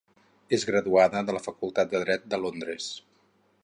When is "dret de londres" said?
2.07-2.91